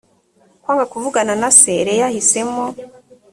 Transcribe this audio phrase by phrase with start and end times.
[0.63, 2.65] kwanga kuvugana na se leah ahisemo